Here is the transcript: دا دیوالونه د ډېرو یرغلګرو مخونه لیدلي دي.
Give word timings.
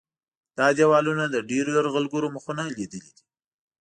دا 0.57 0.67
دیوالونه 0.77 1.23
د 1.29 1.35
ډېرو 1.49 1.69
یرغلګرو 1.77 2.33
مخونه 2.35 2.63
لیدلي 2.77 3.11
دي. 3.15 3.23